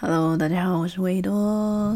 [0.00, 1.94] Hello，大家好，我是维多。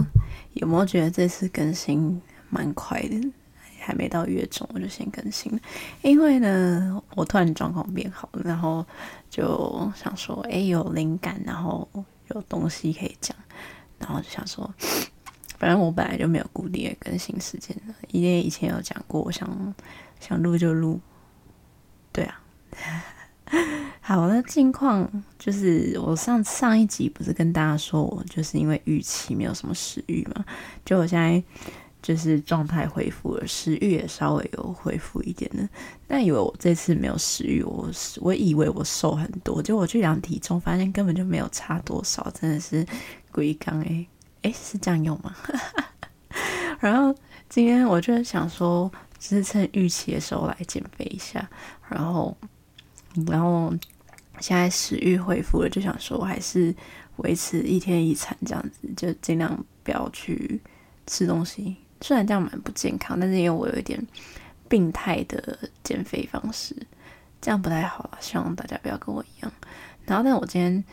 [0.54, 2.20] 有没有觉得这次更新
[2.50, 3.32] 蛮快的？
[3.78, 5.58] 还没到月中我就先更新了，
[6.02, 8.84] 因为呢，我突然状况变好了，然后
[9.30, 11.88] 就想说，哎，有灵感，然后
[12.34, 13.36] 有东西可以讲，
[13.98, 14.72] 然后就想说，
[15.58, 19.74] 反正我本来就没有固定的更新时间的，因为以前有讲过，我想
[20.20, 21.00] 想录就录，
[22.12, 22.40] 对啊。
[24.00, 30.44] 好，那近况就是我上上一集不是跟大家说我就是因为预期没有什么食欲嘛，
[30.84, 31.42] 就我现在。
[32.02, 35.66] 就是状态恢复了，食欲也稍微有恢复一点的。
[36.08, 37.88] 但以为我这次没有食欲，我
[38.20, 42.84] 我以为我瘦很多，结果我去量体重，发现根本就没有差多少，真的是
[43.30, 44.06] 鬼刚哎
[44.42, 45.34] 哎，是这样用吗？
[46.80, 47.14] 然后
[47.48, 51.48] 今天我就想说，只是趁预期的时候来减肥一下，
[51.88, 52.36] 然后
[53.28, 53.72] 然后
[54.40, 56.74] 现在食欲恢复了，就想说我还是
[57.18, 60.60] 维持一天一餐这样子，就尽量不要去
[61.06, 61.76] 吃东西。
[62.02, 64.04] 虽然这样蛮不健康，但是因为我有一点
[64.68, 66.76] 病态的减肥方式，
[67.40, 68.18] 这样不太好了。
[68.20, 69.52] 希望大家不要跟我一样。
[70.04, 70.84] 然后，但我今天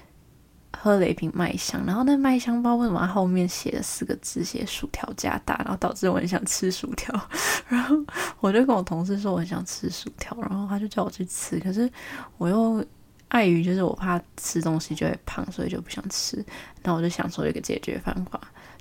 [0.78, 7.14] 喝了一瓶麦香，然后那麦香包为什么后面写了四个字，写薯条加大，然后导致我很想吃薯条。
[7.68, 7.96] 然后
[8.40, 11.92] 我就跟我同事说我很想吃薯条，然后他就叫我去吃，可是
[12.38, 12.86] 我又
[13.30, 16.38] 碍于就是我怕吃东西就会胖，所以就不想吃。
[16.84, 18.40] 然后我就想说一个解决方法。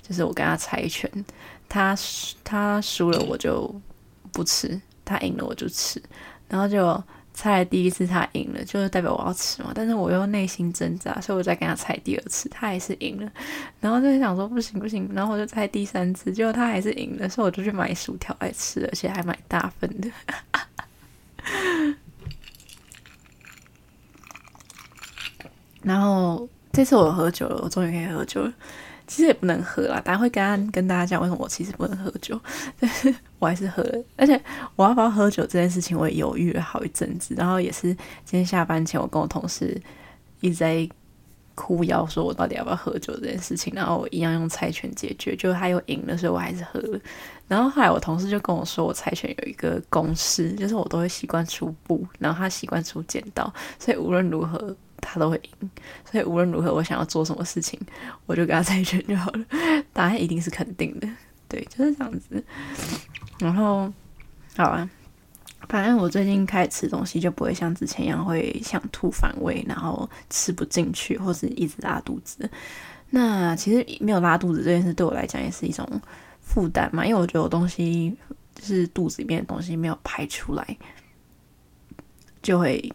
[0.09, 1.07] 就是我跟他猜拳，
[1.69, 1.95] 他
[2.43, 3.73] 他输了我就
[4.33, 6.01] 不吃，他赢了我就吃，
[6.47, 9.71] 然后就猜第一次他赢了，就是代表我要吃嘛。
[9.75, 13.31] 但是我又内心挣扎，所以我再跟他猜第二次，他还是赢了，
[13.79, 20.09] 然后就想说不行不行，然后我就猜第三次，结果他还是赢了，所以我就去买薯条来吃，而且还买大份的。
[25.81, 28.53] 然后这次我喝酒了，我终于可以喝酒了。
[29.09, 32.39] 其实也不能喝啦，大家会跟跟大家讲为什么我其实不能喝酒，
[32.79, 34.03] 但是我还是喝了。
[34.15, 34.39] 而且
[34.75, 37.33] 我要不要喝酒这件事情，我也犹豫了好一阵子。
[37.35, 37.87] 然后也是
[38.23, 39.81] 今天下班前，我跟我同事
[40.41, 40.87] 一直在
[41.55, 43.73] 哭腰，说我到底要不要喝酒这件事情。
[43.75, 46.99] 然后我一样用猜拳解决，就他又赢了，所以我还是喝了。
[47.47, 54.75] 然后后来我同事就跟我说，我猜拳有一个公式，就是我都会习惯出布，然后他习惯出剪刀，所以无论如何。
[55.11, 55.69] 他都会赢，
[56.09, 57.79] 所以无论如何，我想要做什么事情，
[58.27, 59.43] 我就跟他猜拳就好了。
[59.91, 61.09] 答案一定是肯定的，
[61.47, 62.43] 对，就是这样子。
[63.39, 63.91] 然后，
[64.55, 64.87] 好啊，
[65.67, 72.47] 反正我最近开始吃东西，就不会像之前一样会想吐反胃，然后吃不进去，或是一直拉肚子。
[73.09, 75.87] 那其实没有拉肚子这件事对我来讲也是一种
[76.41, 78.15] 负担嘛，因为我觉得我东西
[78.53, 80.77] 就是肚子里面的东西没有排出来，
[82.43, 82.93] 就会。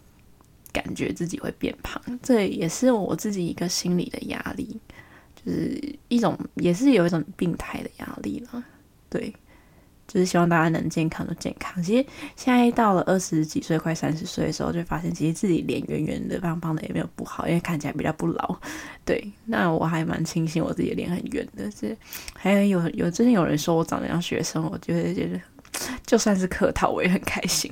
[0.75, 4.77] 感觉自己会变胖，这也是我自己一个心理的压力，
[5.33, 8.61] 就是一种也是有一种病态的压力了。
[9.09, 9.33] 对，
[10.05, 11.81] 就是希望大家能健康就健康。
[11.81, 12.05] 其实
[12.35, 18.59] 现在到了二十几岁、快三十岁的时候，就发现其实自己脸圆圆的、胖胖的也没有不好，因为看起来比较不老。
[19.05, 21.71] 对，那我还蛮庆幸我自己脸很圆的。
[21.71, 21.95] 是
[22.35, 25.39] 还有有有最近有人说我长得像学生，我觉得觉得
[26.05, 27.71] 就算是客套，我也很开心。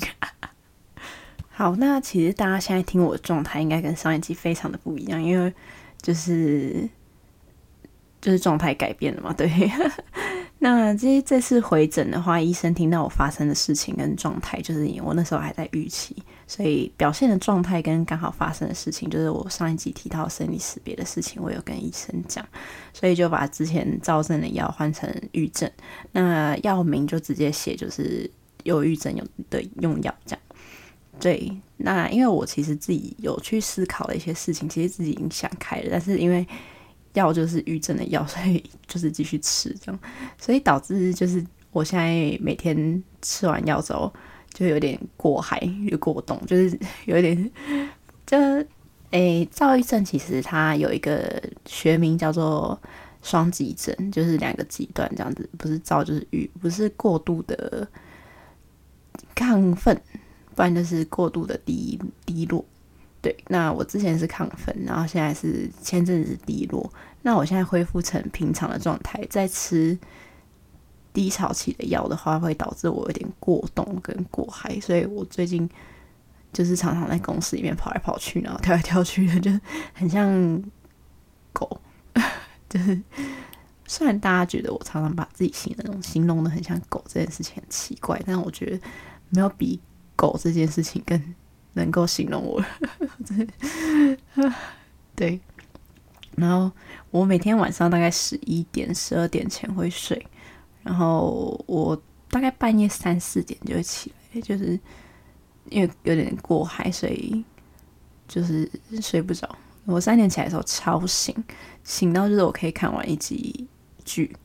[1.55, 5.53] 好，那其实大家现在听我的状态，应该跟上一集非常的不一样，因为
[6.01, 6.89] 就是
[8.19, 9.31] 就是状态改变了嘛。
[9.31, 9.47] 对，
[10.57, 16.15] 那这这次回诊的话，医生听到我发生的事情跟状态，就是我那时候还在预期，
[16.47, 22.43] 所以表现的状态跟刚好发生的事情，就是我上一集提到生理识别的事情，我有跟医生讲，
[22.93, 25.69] 所以就把之前躁症的药换成郁症，
[26.13, 28.27] 那药名就直接写就是
[28.63, 30.39] 忧郁症有的用药这样。
[31.19, 36.45] 对，那因为我其实自己有去思考了一些事情，其实自己已经想开了，但是因为
[37.13, 39.99] 药就是郁症的药， 所以就是继续吃这样，
[40.37, 44.11] 所以导致就是我现在每天吃完药之后
[44.53, 47.51] 就有点过嗨，有过动，就是 有点
[48.25, 48.37] 就
[49.11, 52.77] 诶，躁郁症其实它有一个学名叫做
[53.21, 57.87] 双极症，就是两个极端这样子，不是躁就是郁，不是过度的
[59.35, 60.01] 亢奋。
[60.55, 62.63] 不然就是过度的低低落，
[63.21, 63.35] 对。
[63.47, 66.91] 那我之前是亢奋，然后现在是前阵子低落。
[67.21, 69.97] 那我现在恢复成平常的状态，再吃
[71.13, 74.79] 低潮期的药的话，会导致我有点过动跟过嗨。
[74.79, 75.69] 所以我最近
[76.51, 79.51] 就是常常在公司里面跑来跑去，然后跳来跳去的，就
[79.93, 80.61] 很像
[81.53, 81.79] 狗，
[82.67, 83.01] 就是
[83.87, 88.79] 虽然大家觉得我常常把自己形容形容的很像狗，这件事情很奇怪，但我觉得
[89.29, 89.79] 没有比
[90.15, 91.21] 狗这件事情更
[91.73, 92.63] 能够形容我。
[95.15, 95.39] 对，
[96.35, 96.71] 然后
[97.11, 100.25] 我每天晚上大概十一点、十二点前会睡，
[100.83, 104.79] 然后我大概半夜三四点就会起来，就是
[105.69, 107.43] 因为有点过嗨，所以
[108.27, 108.69] 就是
[109.01, 109.55] 睡不着。
[109.85, 111.35] 我三点起来的时候超醒，
[111.83, 113.67] 醒到就是我可以看完一集
[114.05, 114.35] 剧。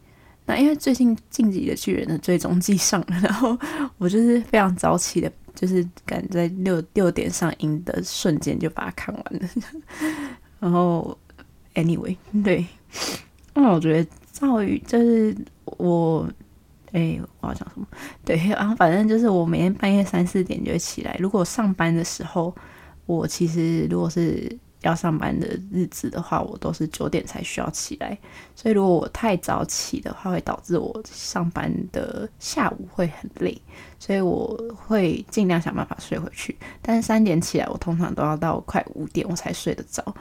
[0.45, 3.57] 那因为最近《进击的巨人》的最终季上了，然后
[3.99, 9.49] 我就是非常早起的，就是赶在六六点上映的瞬间就把它看完了。
[10.61, 11.19] 然后
[11.75, 12.65] ，anyway，对，
[13.55, 16.29] 那我觉得赵宇就是我，
[16.93, 17.87] 哎，我要讲什么？
[18.25, 21.17] 对，然后反正就是我每天半夜三四点就会起来。
[21.19, 22.55] 如果上班的时候，
[23.07, 24.57] 我其实如果是。
[24.83, 28.17] 要上班的日子的话，我都是九点才需要起来，
[28.55, 33.61] 所以如果我太早起的话，会导致我上班的下午会很累，
[33.99, 36.57] 所以我会尽量想办法睡回去。
[36.81, 40.15] 但是三点起来，我通常都要到快五点我才睡得着，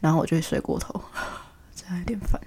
[0.00, 1.00] 然后我就会睡过头，
[1.74, 2.38] 这样有点烦。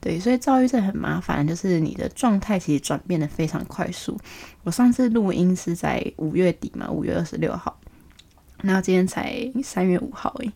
[0.00, 4.16] 对，所以躁郁症很麻烦，就是你的状态其实转变得非常快速。
[4.62, 7.80] 我上次录音是在五月底嘛，五月二十六号，
[8.62, 10.52] 然后今天才三月五号诶。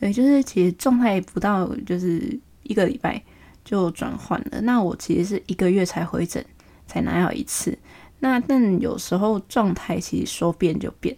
[0.00, 3.22] 对，就是其实状态不到就是一个礼拜
[3.62, 4.60] 就转换了。
[4.62, 6.42] 那我其实是一个月才回诊，
[6.86, 7.78] 才拿药一次。
[8.18, 11.14] 那但有时候状态其实说变就变。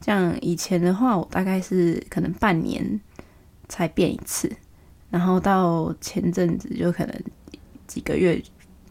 [0.00, 3.00] 像以前的话，我大概是可能半年
[3.68, 4.50] 才变一次，
[5.10, 7.14] 然后到前阵子就可能
[7.86, 8.42] 几个月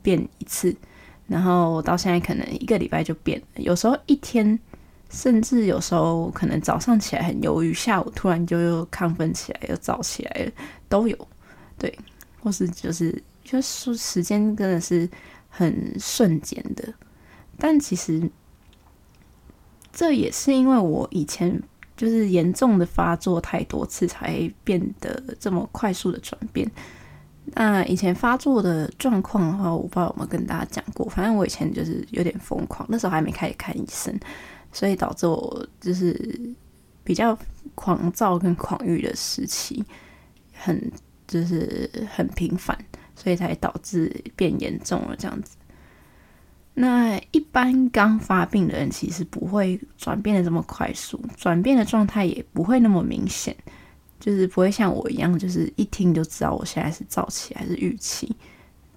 [0.02, 0.74] 变一次，
[1.28, 3.62] 然后到现在可能一个礼拜就变了。
[3.62, 4.58] 有时候一天。
[5.14, 10.52] 甚至有时候可能早上起来很忧郁，下午突然就又亢奋起来，又躁起来了，
[10.90, 11.16] 都有。
[11.78, 11.96] 对，
[12.42, 15.08] 或是就是就是时间真的是
[15.50, 16.92] 很瞬间的。
[17.60, 18.28] 但其实
[19.92, 21.62] 这也是因为我以前
[21.96, 26.70] 就是严重的发作太多次，才变得这么快速的转变。
[27.46, 31.08] 那以前发作的状况的话，我不知道有没有跟大家讲过。
[31.08, 34.18] 反正我以前就是有点疯狂，那时候还没开始看医生。
[34.74, 36.54] 所以导致我就是
[37.06, 37.38] 比较
[37.76, 39.86] 狂躁跟狂欲的时期
[40.52, 40.92] 很
[41.28, 42.78] 就是很频繁，
[43.16, 45.56] 所以才导致变严重了这样子。
[46.74, 53.56] 那一般刚发病的人其实不会转变的这么快速，转变的状态也不会那么明显，
[54.20, 58.36] 就是不会像我一样，就是一听就知道我现在是躁期还是郁期，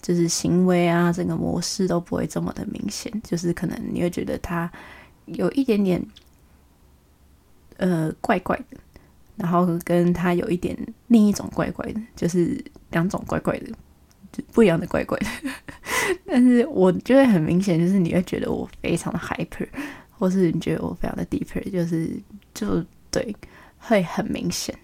[0.00, 4.70] 就是行为啊整个模式都不会这么的明显，就是可能你会觉得他。
[5.26, 6.04] 有一点点，
[7.76, 8.76] 呃，怪怪的，
[9.36, 10.76] 然后跟他有一点
[11.08, 13.66] 另一种怪怪的，就是两种怪怪的，
[14.32, 15.26] 就不一样的怪怪的。
[16.26, 19.68] 但是我觉得很明显，就是你会觉得我非常的 hyper，
[20.10, 22.10] 或是你觉得我非常的 deeper，就是
[22.54, 23.34] 就对，
[23.78, 24.76] 会很明显，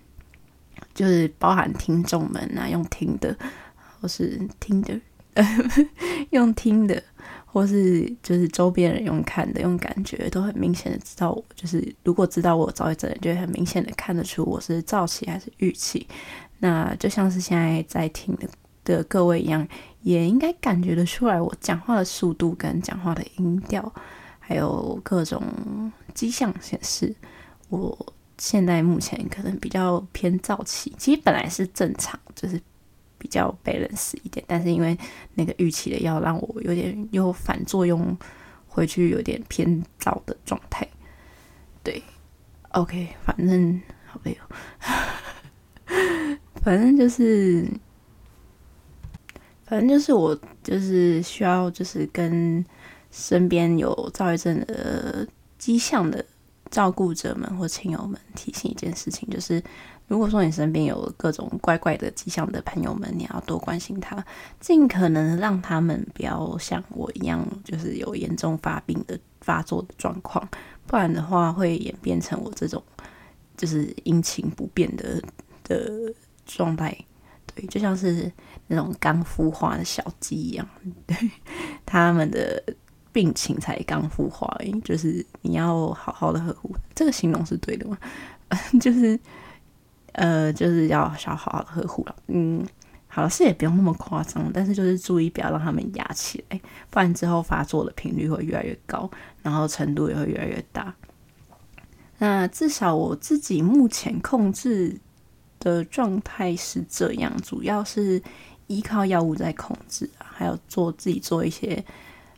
[0.92, 3.36] 就是包含听众们啊，用听的，
[4.00, 5.00] 或是听的，
[5.34, 5.44] 呃
[6.30, 7.02] 用听的。
[7.52, 16.06] 或是就是周边人用看的用感觉都很明显的知道我，就是如果知道我躁郁症，就会很明显的看得出我是躁气还是郁气。
[16.60, 18.48] 那就像是现在在听的
[18.84, 19.68] 的各位一样，
[20.00, 23.92] 也应该感觉得出来我讲话的速度跟讲话的音调，
[24.38, 25.42] 还有各种
[26.14, 27.14] 迹象显示，
[27.68, 30.94] 我现在目前可能比较偏躁气。
[30.96, 32.58] 其实本来是正常，就是。
[33.22, 34.98] 比较 balance 一点，但是因为
[35.34, 38.18] 那个预期的药让我有点又反作用，
[38.66, 40.84] 回去有点偏躁的状态。
[41.84, 42.02] 对
[42.70, 44.42] ，OK，反正好累哦，
[46.64, 47.64] 反正就是，
[49.64, 52.66] 反正就是我就是需要就是跟
[53.12, 55.24] 身边有躁郁症的
[55.58, 56.24] 迹象的
[56.72, 59.62] 照顾者们或亲友们提醒一件事情，就是。
[60.12, 64.22] 如果说你身边有各种怪怪的迹象的朋友们，你要多关心他，
[64.60, 70.46] 尽可能让他们不要像我一样，就是有严重发病的发作的状况，
[70.86, 72.82] 不然的话会演变成我这种
[73.56, 75.18] 就是阴晴不变的
[75.64, 76.12] 的
[76.44, 76.94] 状态。
[77.54, 78.30] 对，就像是
[78.66, 80.68] 那种刚孵化的小鸡一样，
[81.06, 81.16] 对，
[81.86, 82.62] 他们的
[83.12, 84.54] 病情才刚孵化，
[84.84, 86.70] 就是你要好好的呵护。
[86.94, 87.96] 这个形容是对的吗？
[88.78, 89.18] 就是。
[90.12, 92.16] 呃，就是要要好好的呵护了。
[92.28, 92.66] 嗯，
[93.08, 99.10] 好了，是也不用那么夸张，但是就是注意不要让他们压起来，不然之后发作的频率会越来越高，
[99.42, 100.94] 然后程度也会越来越大。
[102.18, 104.96] 那至少我自己目前控制
[105.58, 108.22] 的状态是这样，主要是
[108.68, 111.84] 依靠药物在控制，还有做自己做一些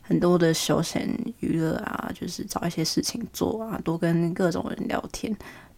[0.01, 1.07] 很多的休闲
[1.39, 5.35] 娱乐啊，就是找一些事情做啊，多跟各种人聊天，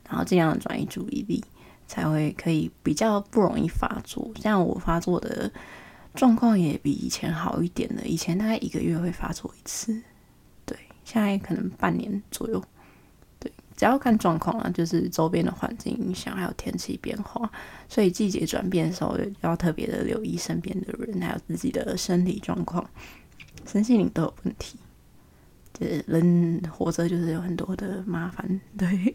[0.07, 1.43] 然后尽量转移注意力，
[1.87, 4.29] 才会可以比较不容易发作。
[4.41, 5.51] 像我发作的
[6.13, 9.99] 状况也比以前好一点了，以前大概一个月会发作一次，
[10.65, 12.63] 对，现在可能半年左右。
[13.39, 17.49] 对只要看状况啊，就是周边的环境影响，还有天气变化，
[17.87, 22.83] 所以季节转变的时候，要特别的留意身边的人，还有自己的身体状况，
[23.67, 24.79] 身心灵都有问题。
[25.77, 29.13] 就是人活着就是有很多的麻烦， 对。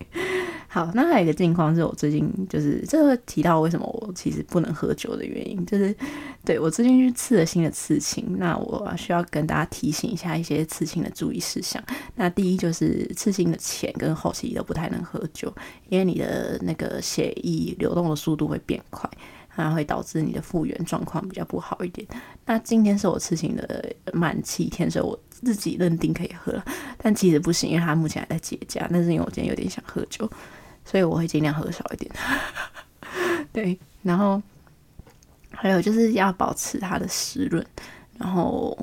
[0.69, 5.95] 好，那还有一个境况是我最近就是这个提到为什么我其实不能喝酒的原因，就是
[6.47, 11.83] 对我最近去刺了新的刺青，那我需要跟大家提醒一下一些刺青的注意事项。
[12.15, 15.53] 那第一就是刺青的前跟后期都不太能喝酒，
[15.91, 19.11] 因为你的那个血液流动的速度会变快，
[19.55, 22.07] 它会导致你的复原状况比较不好一点。
[22.45, 26.63] 那今天是我刺青的满七天，所以我自己认定可以喝，
[26.99, 28.87] 但其实不行，因为它目前还在结痂。
[28.91, 30.31] 但是因为我今天有点想喝酒。
[30.85, 32.11] 所以我会尽量喝少一点，
[33.53, 34.43] 对，然后
[35.53, 37.65] 还有就是要保持它的湿润，
[38.19, 38.77] 然后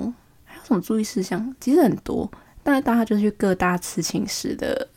[0.46, 1.54] 还有什么注意事项？
[1.60, 2.26] 其实很多，
[2.62, 4.88] 但是大家就去各大刺青师的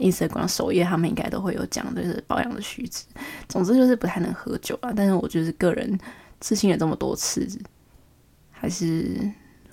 [0.00, 3.04] Instagram 首页，他们应该都会有讲，就是保养的须知。
[3.48, 5.98] 总之就是不太能喝酒啊，但是我就是个人
[6.40, 7.46] 刺青了这么多次，
[8.50, 9.30] 还是。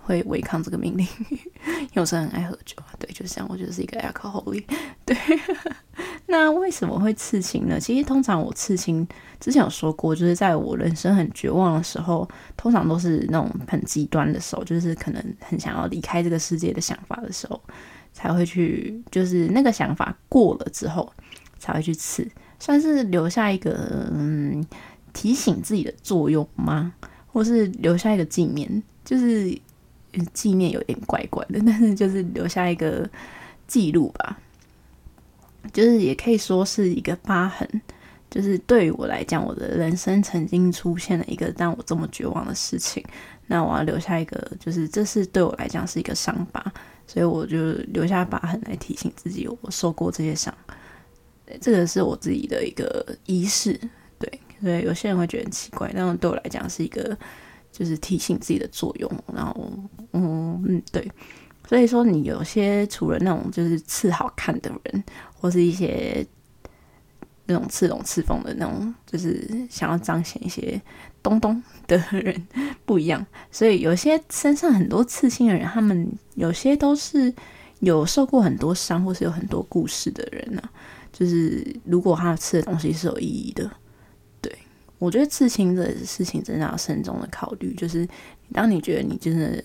[0.07, 2.95] 会违抗这个命令， 因为我是很爱喝酒啊。
[2.97, 4.63] 对，就像我就是一个 alcoholic。
[5.03, 5.13] 对，
[6.27, 7.77] 那为什么会刺青呢？
[7.77, 9.05] 其实通常我刺青
[9.37, 17.61] 之前有说过，就是在我人生很绝望的时候，通常都是那种很极端的时候，就是可能很想要离开这个世界的想法的时候，
[18.17, 21.13] 才会去，就是那个想法过了之后
[21.59, 24.65] 才会去吃，算是留下一个嗯
[25.13, 26.91] 提醒自己的作用吗？
[27.27, 29.55] 或是留下一个纪念，就是。
[30.33, 33.07] 纪念有点怪怪的， 但是就是留下一个
[33.67, 34.39] 记录吧，
[35.71, 37.69] 就是也可以说是一个疤痕。
[38.31, 43.03] 就是对于我来讲，我的人生曾经出现了一个让我这么绝望的事情，
[43.45, 46.73] 那我要留下一个，就是这是对我来讲是一个伤疤，
[47.07, 50.55] 所以我就留下疤痕来提醒自己，我受过这些伤。
[51.59, 53.79] 这个是我自己的一个仪式，
[54.19, 57.17] 对，所以有些人会觉得很奇怪，但对我来讲是一个。
[57.69, 59.71] 就是提醒自己的作用，然后，
[60.13, 61.07] 嗯嗯，对，
[61.69, 65.03] 所以说你有些除了那种就是刺好看的人，
[65.35, 66.25] 或是一些
[67.47, 70.79] 那种刺龙刺凤的那种，就是想要彰显一些
[71.23, 72.47] 东东的人
[72.85, 73.25] 不一样。
[73.51, 77.33] 所以有些身上很多刺青的人，他们有些都是
[77.79, 80.61] 有受过很多伤，或是有很多故事的人呢、
[81.11, 83.69] 就是如果他刺的东西是有意义的。
[84.41, 84.55] 对
[84.99, 88.07] 我觉得刺青的事情真的要慎重的考虑，就是
[88.51, 89.63] 当你觉得你真的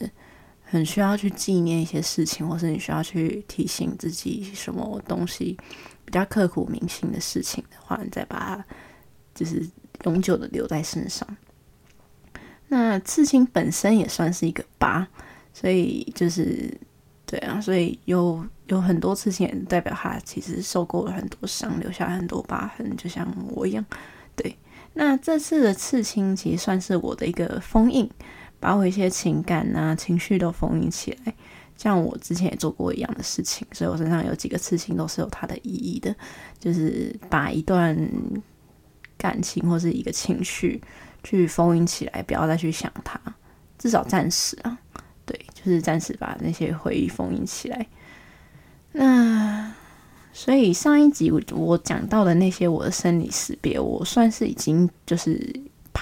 [0.62, 5.56] 很需要去纪念一些事情，或是你需要去提醒自己什么东西
[6.12, 8.64] 比较刻骨铭心的事情的话，你再把它
[9.34, 9.66] 就是
[10.04, 11.26] 永久的留在身上。
[12.68, 15.08] 那刺青本身也算是一个疤，
[15.54, 16.70] 所以就是
[17.24, 23.82] 对啊，所以有有很多刺青也代表他其实受过了很多伤，留下很多疤痕，就像我一样，
[24.36, 24.54] 对。
[24.92, 28.10] 那这次的刺青其实算是我的一个封印，
[28.60, 31.34] 把我一些情感啊、情绪都封印起来。
[31.76, 36.14] 像我之前也做过一样的事情，所以我身上有几个刺青都是有它的意义的，
[36.58, 37.96] 就是把一段
[39.16, 40.80] 感情或是一个情绪
[41.22, 43.20] 去封印起来，不要再去想它，
[43.78, 44.78] 至少暂时啊，
[45.26, 47.86] 对，就是暂时把那些回忆封印起来。
[48.92, 49.72] 那。
[50.34, 55.36] 所以上一集我我讲到的那些我的生理识别，我算是已经就是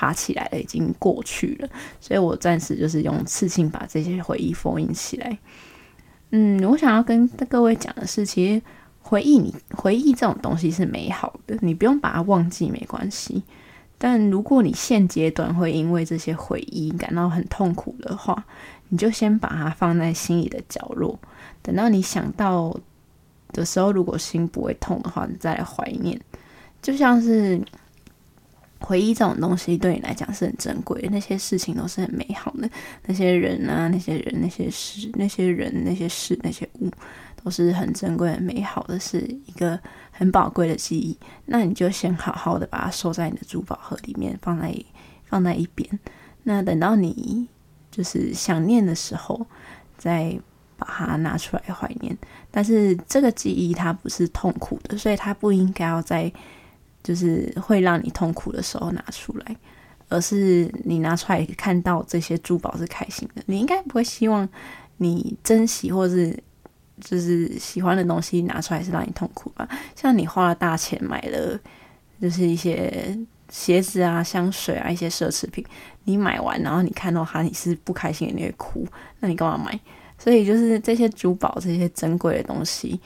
[0.01, 1.69] 爬起来了，已经过去了。
[2.01, 5.39] 所以我暂时就是用刺青把这些回忆封印起来。
[6.31, 8.63] 嗯，我想要跟各位讲的是，其实
[9.03, 13.43] 回忆你回忆这种东西是美好的，你不用把它忘记没关系。
[13.99, 18.47] 但如果你现阶段会因为这些回忆感到很痛苦的话，
[18.89, 21.19] 你就先把它放在心里的角落，
[21.61, 22.75] 等到你想到。
[23.53, 26.17] 的时候，如果心不会痛的话，你再来怀念，
[26.81, 27.61] 就像是
[28.81, 31.09] 回忆这种东西，对你来讲是很珍贵的。
[31.11, 32.69] 那些事情都是很美好的，
[33.07, 36.91] 那些人啊，那些人，那些事，那些人，那些事，那些物，
[37.43, 39.79] 都是很珍贵、很美好的，是一个
[40.11, 41.17] 很宝贵的记忆。
[41.47, 44.75] 那你就先好好的把它收在你的珠宝盒里面，放在
[45.27, 45.89] 放在一边。
[46.43, 47.49] 那等到你
[47.91, 49.47] 就是想念的时候，
[49.97, 50.39] 再。
[50.81, 52.17] 把它拿出来怀念，
[52.51, 56.33] 但是这个记忆它不是痛苦的，所以它不应该要在
[57.03, 59.57] 就是会让你痛苦的时候拿出来，
[60.09, 63.43] 而是你拿出来看到这些珠宝是开心的。
[63.47, 64.49] 你应该不会希望
[64.99, 66.39] 你珍惜或是
[67.01, 69.69] 就是喜欢的东西拿出来是让你痛苦吧？
[69.97, 71.59] 像你花了大钱买了，
[72.21, 75.65] 就是一些鞋子啊、香水啊、一些奢侈品，
[76.05, 78.87] 你买完然后你看到它你是不开心的，你会哭，
[79.21, 79.81] 那你干嘛买？
[80.19, 83.01] 所以就是这些珠宝、这些珍贵的东西，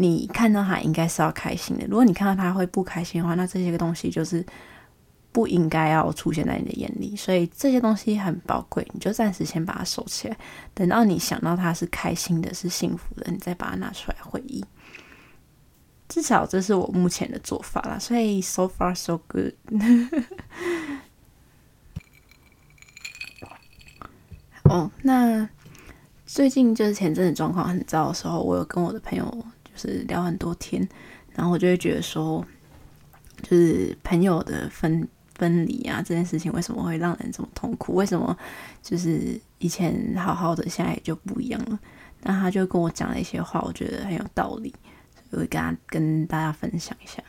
[0.00, 1.84] 你看到它应该是要开心的。
[1.88, 4.46] 如果你看到它会不开心的话，那这些个东西就是
[5.32, 7.16] 不应该要出现在你的眼里。
[7.16, 10.36] 所以这些东西很宝贵，你就暂时先把它收起来，
[10.72, 14.64] 等到你想到它是开心的、是幸福的，你再把它拿出来回忆。
[16.08, 17.98] 至少这是我目前的做法啦。
[17.98, 19.52] 所以 so far so good。
[24.62, 25.48] 哦，那。
[26.30, 29.24] 最近就是前阵子状况很糟的时候，我有跟我的朋友
[29.78, 30.86] 是聊很多天，
[31.32, 32.44] 然后我就会觉得说，
[33.42, 37.94] 就是朋友的分分离啊，这件事情为什么会让人这么痛苦？
[37.94, 38.36] 为什么
[38.82, 41.78] 就是以前好好的，现在也就不一样了？
[42.22, 44.74] 那他就跟我讲了一些话，我觉得很有道理，
[45.30, 47.22] 所以我会跟他跟大家分享一下。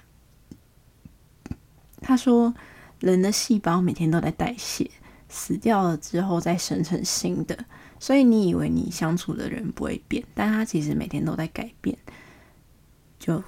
[2.02, 2.52] 他说，
[3.00, 4.90] 人的细胞每天都在代谢，
[5.28, 7.66] 死掉了之后再生成新的。
[8.00, 11.98] 所以你以为你相处的人不会变，但他其实每天都在改变，
[13.20, 13.44] 就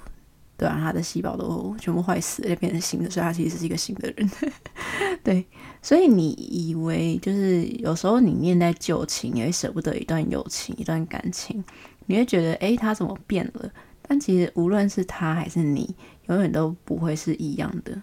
[0.56, 4.30] 对啊，他的细胞都全部坏死，就变成新的，所以他其实是一个新的人。
[5.24, 5.44] 对，
[5.80, 11.64] 所以你以为就是有时候你念在旧情，也会舍不得一段友情、一段感情，
[12.06, 13.70] 你会觉得诶，他怎么变了？
[14.02, 15.94] 但其实无论是他还是你，
[16.28, 18.00] 永远都不会是一样的。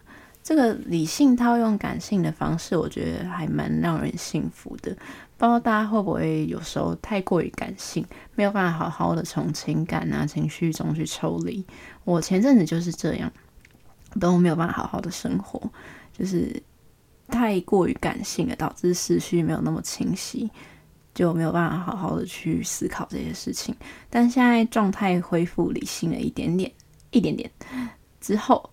[0.50, 4.90] 这个理性套用感性的方式，我觉得还蛮让人幸福的。
[5.38, 8.04] 不知道大家会不会有时候太过于感性，
[8.34, 11.64] 没有办法好好的从情感啊、情绪中去抽离。
[12.04, 13.32] 我前阵子就是这样，
[14.20, 15.62] 都没有办法好好的生活，
[16.18, 16.60] 就是
[17.28, 20.50] 太过于感性了，导致思绪没有那么清晰，
[21.14, 23.76] 就没有办法好好的去思考这些事情。
[24.10, 26.72] 但现在状态恢复理性了一点点，
[27.12, 27.52] 一点点
[28.20, 28.68] 之后。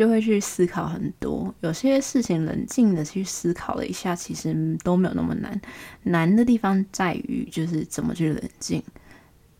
[0.00, 5.60] 就会去思考很多，有些事情冷静的去思考了一下，其实都没有那么难。
[6.04, 8.82] 难的地方在于就是怎么去冷静。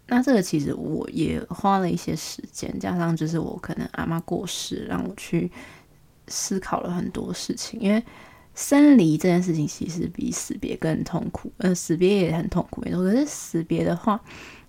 [0.07, 5.51] 那这个其实我也花了一些时间，加上就是我可能阿妈过世，让我去
[6.29, 7.79] 思考了很多事情。
[7.79, 8.03] 因为
[8.55, 13.03] 生离这件事情其实比死别更痛苦，呃，死别也很痛苦没错。
[13.03, 14.19] 可是死别的话，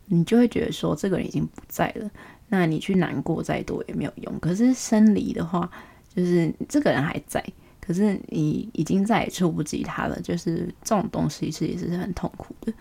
[0.07, 2.11] 你就会觉得说这个人已经不在了。
[2.53, 4.39] 那你去难过再多也没有用。
[4.41, 5.71] 可是生离的话，
[6.13, 7.41] 就是这个人还在，
[7.79, 10.19] 可是你已经再也触不及他了。
[10.19, 12.73] 就是这种东西是也是很痛苦的，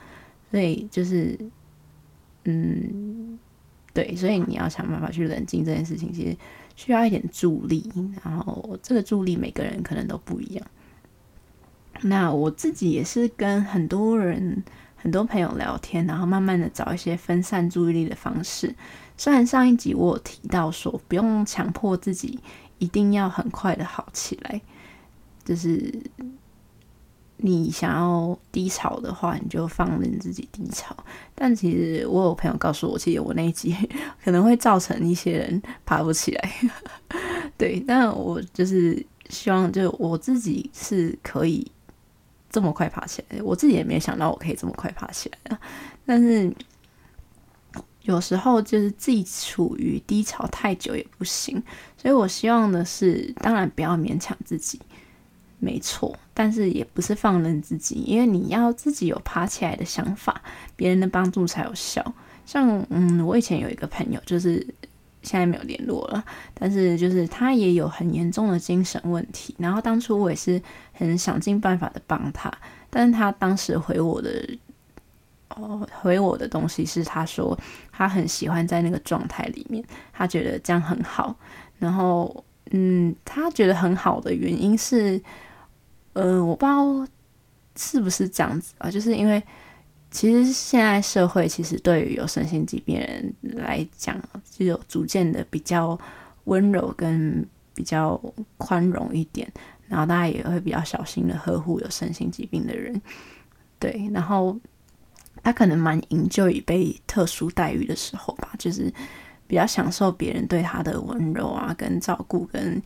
[0.50, 1.38] 所以就是，
[2.46, 3.38] 嗯，
[3.94, 6.36] 对，所以你要想办法去冷静这件事情，其实
[6.74, 7.88] 需要一点助力。
[8.24, 10.66] 然后这个助力每个人可能都不一样。
[12.02, 14.64] 那我自己也是跟很多人、
[14.96, 18.74] 很多朋友聊天，然后慢慢的找一些分散注意力的方式。
[19.20, 22.40] 虽然上一集我有提到说，不用强迫自己
[22.78, 24.58] 一定要很快的好起来，
[25.44, 25.92] 就是
[27.36, 30.96] 你想要低潮的话，你就放任自己低潮。
[31.34, 33.76] 但其实我有朋友告诉我，其实我那一集
[34.24, 36.50] 可能会造成一些人爬不起来。
[37.58, 41.70] 对，但我就是希望，就我自己是可以
[42.48, 43.42] 这么快爬起来。
[43.42, 45.60] 我自己也没想到我可以这么快爬起来啊，
[46.06, 46.50] 但是。
[48.02, 51.62] 有时候就是自己处于低潮太久也不行，
[51.98, 54.80] 所以我希望的是，当然不要勉强自己，
[55.58, 60.40] 没错，但是也不是放任自己，因为你要自己有爬起来的想法，
[60.76, 62.02] 别人的帮助才有效。
[62.46, 64.66] 像嗯，我以前有一个朋友，就是
[65.20, 70.60] 现在没有联络了，但是就是他也有很严重的精神问题，然后当初我也是
[70.92, 72.50] 很想尽办法的帮他，
[72.88, 74.58] 但是他当时回我的。
[75.56, 77.58] 哦，回我的东西是他说
[77.90, 81.34] 他很喜欢在那个状态里面，他觉得这样很好。
[81.78, 85.20] 然后，嗯，他觉得很好的原因是，
[86.12, 87.06] 呃，我不知道
[87.74, 89.42] 是不是这样子啊，就是因为
[90.10, 94.16] 其实现在社会其实对于有身心疾病人来讲，
[94.50, 95.98] 就有逐渐的比较
[96.44, 98.20] 温柔跟比较
[98.56, 99.50] 宽容一点，
[99.88, 103.02] 然后大家也会比较小心的呵护有身心疾病的人，
[103.80, 104.56] 对，然后。
[105.42, 108.92] 他可能蛮 enjoy 被特殊待遇的时候吧，就是
[109.46, 112.80] 比较享受别人对他的温柔啊，跟照顾，跟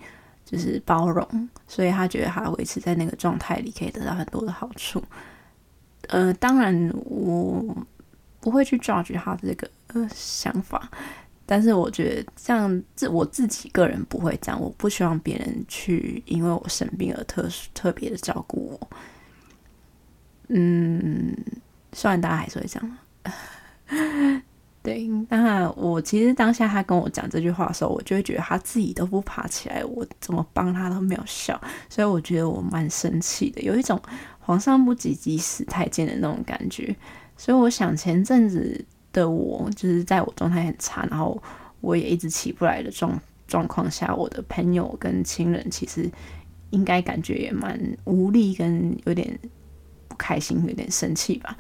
[0.45, 5.03] 就是包容，所以他觉得他维持在那个状态里可以得到很多的好处。
[6.09, 7.65] 呃，当然我
[8.41, 10.91] 不会去 judge 他这个呃想法，
[11.47, 18.89] 但是我觉得像，自我自己个人不会这样，我不希望别人去因为我生病而特殊特别的照顾我。
[20.49, 21.35] 嗯，
[21.95, 24.43] 虽然大家还是会这样。
[24.83, 33.99] 对，那我其实当下他跟我讲这句话的时候，我就会觉得他自己都不爬起来，我怎么帮他都没有效，所以我觉得我蛮生气的，有一种
[34.41, 36.95] 皇上不急急死太监的那种感觉。
[37.39, 38.85] 所以我想前阵子。
[39.15, 41.41] 的我就是在我状态很差，然后
[41.81, 46.11] 我也一直起不来的状状况下，我的朋友跟亲人其实
[46.71, 49.39] 应该感觉也蛮无力，跟有点
[50.15, 51.57] 不开心，有点生气吧。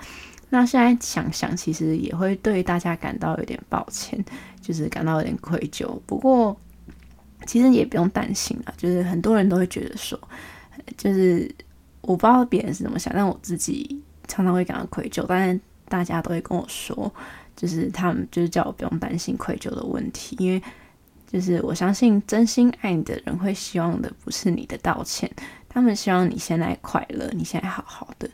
[0.50, 4.24] 那现在想想，其实也会对大家感到有点抱歉，
[4.60, 5.98] 就是感到有点愧疚。
[6.06, 6.56] 不过
[7.46, 10.16] 其实也不用担心啊，就是很多人都会觉得说，
[10.96, 11.52] 就是
[12.02, 17.12] 我不知道别人是怎么想，但我自己常常会感到愧疚，但是大家都会跟我说。
[17.56, 20.60] 就是他们就是叫我不用担心愧疚的问题，因为
[21.30, 25.30] 就是我相信真心爱你的人会希望的不是你的道歉，
[25.68, 28.28] 他们希望你现在快乐，你现在好好的。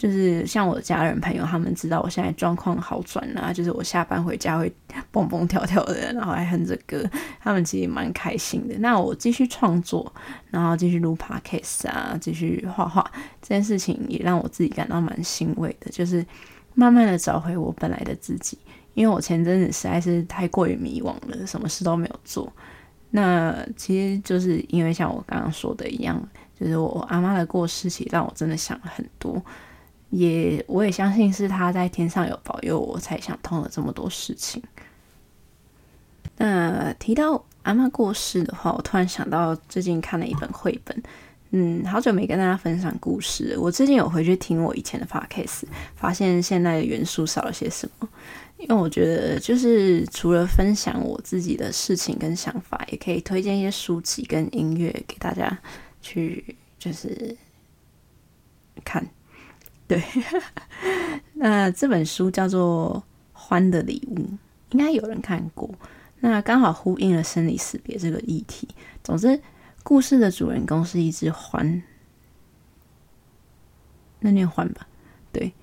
[0.00, 4.72] 就是像我的家人朋友，他们知道我现在状况好转了，就是我下班回家会
[5.10, 7.04] 蹦蹦跳跳的，然后还哼着歌，
[7.38, 8.74] 他们其实蛮开心的。
[8.78, 10.10] 那我继续创作，
[10.50, 13.04] 然后继续录 podcast 啊，继续画画，
[13.42, 16.24] 这件事情也让我自己感到蛮欣慰的，就是。
[16.72, 18.56] 慢慢的找回我本来的自己，
[18.94, 22.50] 因为我前阵子实在是太过于迷惘了，什么事都没有做。
[23.10, 26.16] 那其实就是因为像我刚刚说的一样，
[26.58, 29.42] 就是我阿妈的过世，其实让我真的想了很多。
[30.10, 34.62] 也我也相信是他在天上有保佑我，才想通了这么多事情。
[36.36, 41.02] 那提到阿妈过世的话，我突然想到最近看了一本绘本。
[41.52, 43.56] 嗯，好久没跟大家分享故事。
[43.58, 45.64] 我最近有回去听我以前的 podcast，
[45.96, 48.08] 发现现在的元素少了些什么。
[48.56, 55.58] 因为我觉得，就是除了分享我自己的事情跟想法，也可以推荐一些书籍跟音乐给大家
[56.00, 57.36] 去，就是
[58.84, 59.04] 看。
[59.90, 60.02] 对，
[61.34, 63.02] 那这本书叫做
[63.38, 64.14] 《欢的礼物》，
[64.70, 65.68] 应该有人看过。
[66.20, 68.68] 那刚好呼应了生离死别这个议题。
[69.02, 69.40] 总之。
[69.82, 71.80] 故事的主人公是一只獾，
[74.20, 74.86] 那念獾吧。
[75.32, 75.54] 对，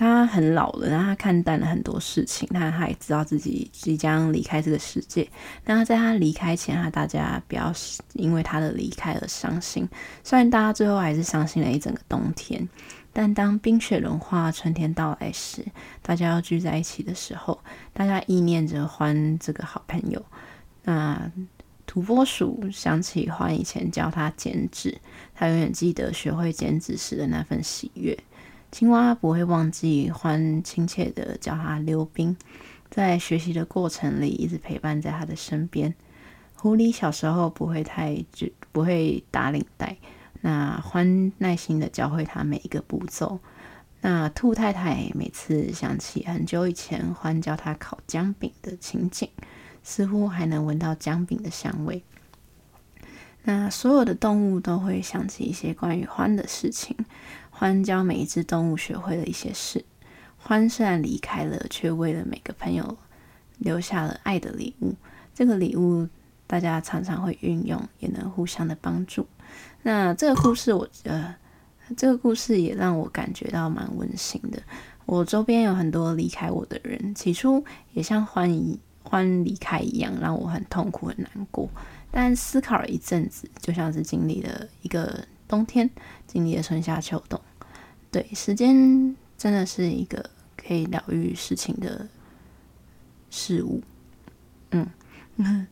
[0.00, 5.28] 他很老了，然后他看淡了很多事情，他他也知道自己即将离开这个世界。
[5.66, 7.70] 那在他离开前，他大家不要
[8.14, 9.86] 因为他的离开而伤心。
[10.24, 12.66] 虽然大家最后还是伤心了一整个冬天，
[13.12, 15.62] 但当冰雪融化，春天到来时，
[16.00, 17.60] 大家要聚在一起的时候，
[17.92, 20.24] 大家意念着欢这个好朋友。
[20.84, 21.30] 那。
[21.86, 24.96] 土拨鼠想起欢以前教他剪纸，
[25.34, 28.16] 他永远记得学会剪纸时的那份喜悦。
[28.70, 32.36] 青蛙不会忘记欢亲切地叫他溜冰，
[32.90, 35.94] 在学习的过程里一直陪伴在他的身边。
[36.54, 38.24] 狐狸小时候不会太
[38.72, 39.96] 不会打领带，
[40.40, 43.40] 那欢耐心地教会他每一个步骤。
[44.00, 49.28] 那兔太太每次想起很久以前欢教他烤姜饼的情景。
[49.82, 52.02] 似乎还能闻到姜饼的香味。
[53.44, 56.94] 那所有的动物都会想起一些关于欢的事情。
[57.60, 59.84] 欢教每一只动物学会了一些事。
[60.38, 62.96] 欢虽然离开了，却为了每个朋友
[63.58, 64.94] 留下了爱的礼物。
[65.34, 66.08] 这个礼物
[66.46, 69.26] 大家常常会运用，也能互相的帮助。
[69.82, 71.36] 那这个故事，我呃
[71.98, 74.62] 这个故事也让我感觉到蛮温馨的。
[75.04, 78.80] 我周边有很多离开我的人，起初也像欢一。
[79.02, 81.68] 欢离开一样，让我很痛苦、很难过。
[82.10, 85.90] 但思考了一阵子，就像是经历了一个冬天，
[86.26, 87.40] 经历了春夏秋冬。
[88.10, 92.08] 对，时间真的是一个可以疗愈事情的
[93.30, 93.80] 事物。
[94.70, 94.88] 嗯，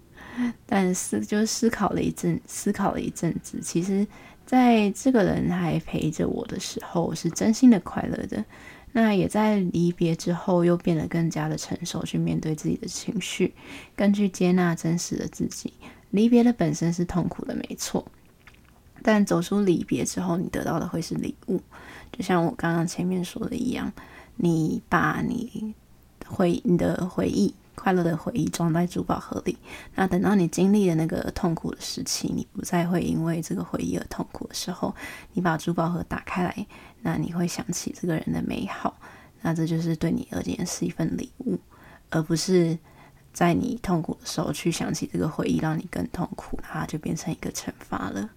[0.67, 4.07] 但是就思考了一阵，思考了一阵子，其实
[4.47, 8.45] 在这个人还陪着我的时候，我是真心的快乐的。
[8.93, 13.55] 那也在离别之后，又变得更加的成熟，去面对自己的情绪，
[13.95, 15.73] 更去接纳真实的自己。
[16.11, 18.11] 离别的本身是痛苦的，没错，
[19.11, 21.63] 但走出离别之后，你得到的会是礼物。
[22.13, 23.91] 就像我刚刚前面说的一样，
[24.37, 25.75] 你把你
[26.27, 27.55] 回你的回忆。
[27.75, 29.57] 快乐的回忆装在珠宝盒里，
[29.95, 34.93] 那等到你经历了那个痛苦的时期，你不再会因为这个回忆而痛苦的时候，
[35.33, 36.67] 你把珠宝盒打开来，
[37.03, 38.99] 那你会想起这个人的美好，
[39.43, 41.57] 那这就是对你而言是一份礼物，
[42.11, 42.77] 而不是
[43.33, 48.29] 在你痛苦的时候去想起这个回忆，让你更痛苦，它就变成一个惩罚了。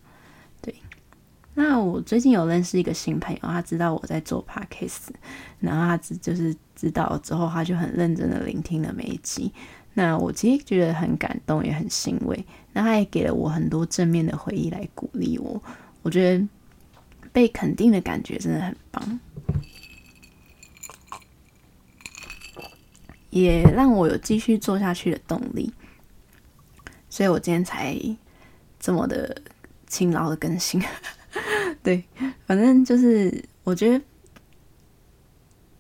[1.54, 5.10] 那我最近有认识一个新朋友，他知道我在做 podcast，
[5.60, 9.52] 然后他只就是知道之后，他就很认真的聆听了每一集。
[9.94, 12.46] 那我其实觉得很感动，也很欣慰。
[12.72, 15.62] 那他也给了我很多正面的回忆来鼓励我。
[16.04, 16.48] 我觉得
[17.34, 19.20] 被肯定的感觉真的很棒，
[23.30, 25.74] 也让我有继续做下去的动力。
[27.10, 27.94] 所以我今天才
[28.80, 29.42] 这么的
[29.88, 30.82] 勤劳的更新。
[31.84, 32.04] 对，
[32.46, 34.04] 反正就是我觉得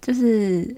[0.01, 0.75] 就是。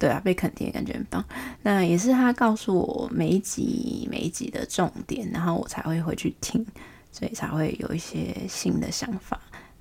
[0.00, 1.24] 对啊，被肯定的感觉很棒。
[1.62, 6.64] 那也是他告诉我每一集每一集的重点，然后我才会回去听，
[7.10, 9.40] 所以才会有一些新的想法。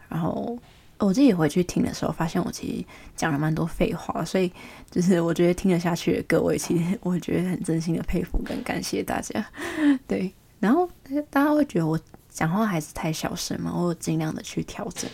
[0.09, 0.57] 然后
[0.97, 4.51] 我自己回去听的时候，发现我其实讲了蛮多废话，所以
[4.89, 9.45] 就是我觉得听得下去的各位，其实我觉得很真心的佩服跟感谢大家。
[10.07, 10.89] 对，然后
[11.29, 11.99] 大家会觉得我
[12.37, 15.09] 讲话还是太小声嘛，我尽量的去调整，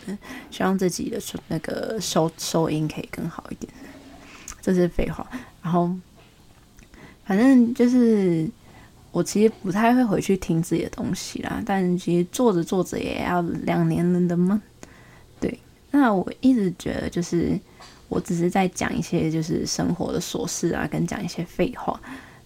[0.51, 3.71] 希望自己的那个收收音可以更好一点。
[4.61, 5.25] 这是废话，
[5.61, 5.89] 然后
[7.23, 8.45] 反正就是
[9.13, 14.61] 我其实不太会回去听自己的东西啦，但其实做着做着也要两年了的嘛。
[15.39, 15.57] 对，
[15.91, 17.57] 那我一直觉得就是
[18.09, 21.97] 我只是在讲一些就是生活的琐事啊，跟讲一些废话。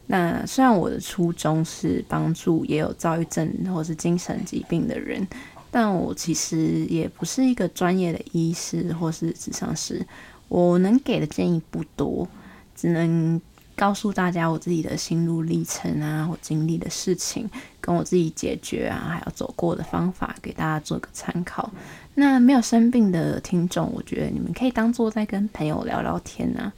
[0.08, 5.28] 那虽然我的初衷是帮助也有躁郁症或是精神疾病的人，
[5.70, 10.06] 但我其实也不是一个专业的医师或是咨商师。
[10.48, 12.26] 我能给的建议不多，
[12.74, 13.40] 只能
[13.76, 17.50] 告诉大家我自己的心路历程啊，我经历的事情，
[17.82, 21.70] 跟我自己解决啊，还有走过的方法，给大家做个参考。
[22.16, 26.72] 那没有生病的听众，我觉得你们可以当做在跟朋友聊聊天啊。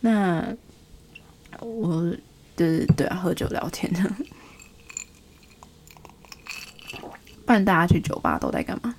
[0.00, 0.44] 那
[1.60, 2.12] 我
[2.56, 4.02] 对对啊，喝酒聊天的，
[7.44, 8.94] 不然大家去酒吧都在干嘛？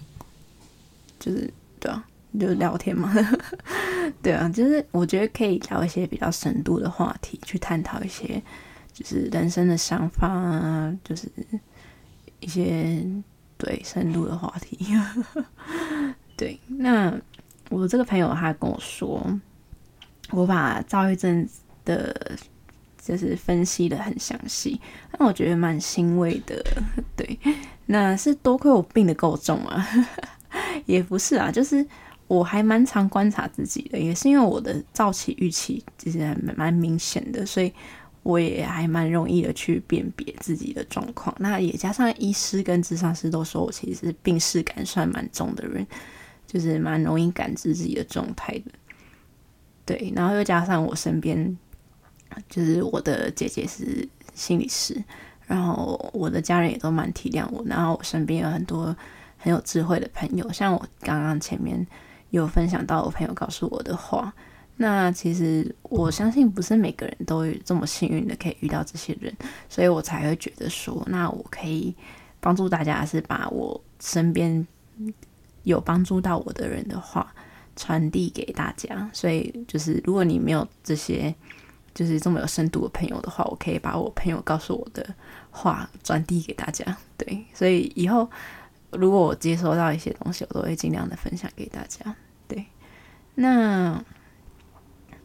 [1.20, 2.06] 就是对啊。
[2.38, 3.16] 就聊天嘛，
[4.22, 8.44] 对啊，就是我觉得可以聊一些比较深度的话题，去探讨一些
[8.92, 11.32] 就是人生的想法啊，就是
[12.42, 13.02] 一些
[13.58, 14.78] 对深度的话题。
[16.36, 17.18] 对，那
[17.70, 19.26] 我这个朋友他跟我说，
[20.32, 21.48] 我把躁郁症
[21.86, 22.38] 的，
[23.06, 24.82] 就是分析得很详细，
[25.18, 26.62] 那我觉得蛮欣慰的。
[27.16, 27.38] 对，
[27.86, 29.88] 那是多亏我病得够重啊，
[30.88, 31.86] 也不是啊，就是。
[32.28, 37.72] 我还蛮常观察自己的，也是因为我的躁期、预期其实还蛮明显的，所以
[38.24, 41.36] 我也还蛮容易的去辨别自己的状况。
[41.38, 45.86] 那也加上医师跟咨商师都说我其实是病视感算蛮重的人，
[46.48, 48.72] 就是蛮容易感知自己的状态的。
[49.86, 51.56] 对，然后又加上我身边
[52.50, 55.02] 就是我的姐姐是心理师，
[55.48, 58.96] 然后我的家人也都蛮体谅我，然后我身边有很多
[59.38, 61.86] 很有智慧的朋友，像我刚刚前面。
[62.32, 64.34] 有分享到我朋友告诉我的话，
[64.76, 69.34] 那其实我相信不是每个人都这么幸运的可以遇到这些人，
[69.70, 71.96] 所以我才会觉得说，那我可以
[72.42, 74.68] 帮助大家，是把我身边
[75.64, 77.34] 有帮助到我的人的话
[77.78, 79.10] 传递给大家。
[79.14, 81.34] 所以就是如果你没有这些
[81.96, 85.16] 就是这么有深度的朋友的话，我可以把我朋友告诉我的
[85.50, 86.86] 话传递给大家。
[87.18, 88.30] 对，所以以后
[88.92, 92.16] 如果我接收到一些东西，我都会尽量的分享给大家。
[92.48, 92.64] 对
[93.34, 94.04] 那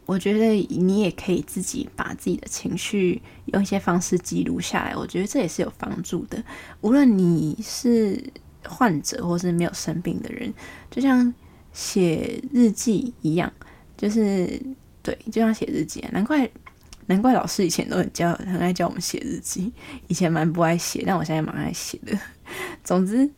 [0.05, 6.43] 我觉得你也可以自己把自己的情绪用一些方式记录下来，我觉得这也是有帮助的。
[6.81, 8.21] 无论你是
[8.67, 10.53] 患者或是没有生病的人，
[10.89, 11.33] 就像
[11.71, 13.53] 写日记一样，
[13.95, 14.61] 就是
[15.03, 16.09] 对，就像写日记啊。
[16.11, 16.49] 难怪
[17.07, 19.71] 难怪老师以前都很教很爱教我们写日记，
[20.07, 22.17] 以前蛮不爱写，但我现在蛮爱写的。
[22.83, 23.29] 总之，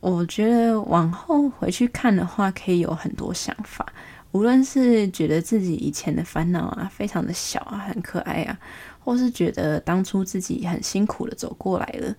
[0.00, 3.84] 我觉得往后回去看的话，可以有很多想法。
[4.32, 8.56] 无论是觉得自己以前的烦恼啊，非常的小啊，很可爱啊，
[9.00, 12.14] 或是觉得当初自己很辛苦的走过来了，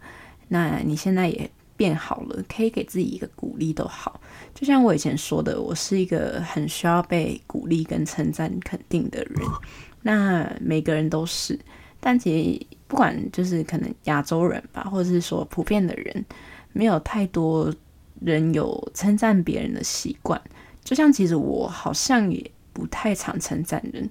[0.50, 4.20] 那你现在也变好了，可以给自己一个鼓励都好。
[4.54, 9.36] 就像我以前说的，我是一个很需要被鼓励跟称赞肯定的人。
[10.02, 11.60] 那每个人都是，
[12.00, 16.26] 但其实不管就是可能亚洲人吧，或者是说普遍的人，
[16.74, 17.74] 没有太多
[18.20, 20.42] 人有称赞别人的习惯。
[20.84, 24.10] 就像其实我好像也不太常称赞人，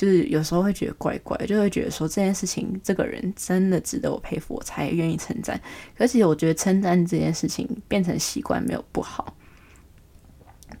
[0.00, 5.60] 就是有时候会觉得怪怪，就会觉得说这件事情这个人真的值得我佩服，我才愿意称赞。
[5.94, 9.36] 可是我觉得称赞这件事情变成习惯没有不好。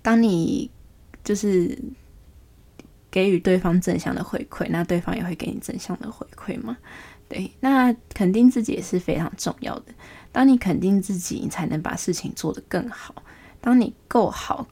[0.00, 0.70] 当你
[1.22, 1.78] 就是
[3.10, 6.78] 给予对方正向的回馈，那对方也会给你正向的回馈嘛。
[7.28, 9.92] 对，那肯定自己也是非常重要的。
[10.32, 13.14] 当你肯定自己，你才能把事情做得更好。
[13.60, 14.66] 当你够好。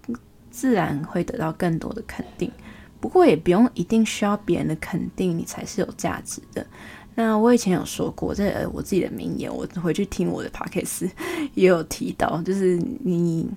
[0.51, 2.51] 自然会得到更多的肯定，
[3.01, 6.67] 不过也不用一定需要别人的肯定，你才是有价值的。
[7.15, 11.11] 那我以前有说过，这我自己的名言，我回去听我的 podcast
[11.55, 13.49] 也有提到，就是你，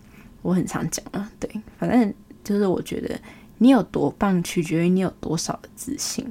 [0.41, 3.19] 我很常讲啊，对，反正就是我觉得
[3.59, 6.25] 你有多棒，取决于你有多少的自信。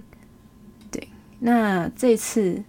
[0.90, 2.64] 对，那这次，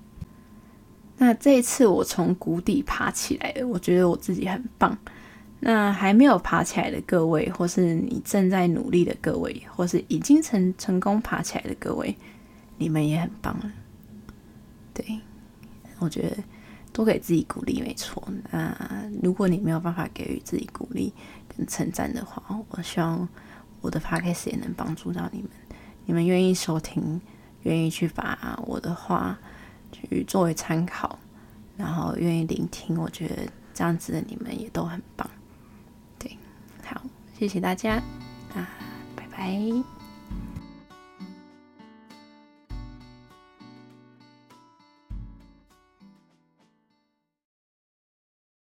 [1.17, 4.95] 那这一次我从谷底爬起来了，我觉得我自己很棒。
[5.63, 12.17] 那还没有爬起来的各位，或是你正在努力的各位，或是已经成成功爬起来的各位，
[12.79, 13.55] 你们也很棒。
[14.91, 15.19] 对，
[15.99, 16.37] 我觉得
[16.91, 18.27] 多给自己鼓励没错。
[18.51, 18.75] 那
[19.21, 21.13] 如果你没有办法给予自己鼓励
[21.55, 23.29] 跟称赞的话，我希望
[23.81, 25.51] 我的 p o d c s 也能帮助到你们。
[26.05, 27.21] 你们愿意收听，
[27.61, 29.37] 愿意去把我的话
[29.91, 31.19] 去作为参考，
[31.77, 33.35] 然后愿意聆听，我觉得
[33.75, 35.29] 这样子的你们也都很棒。
[36.93, 37.01] 好，
[37.37, 37.95] 谢谢大家，
[38.53, 38.67] 啊，
[39.15, 40.00] 拜拜。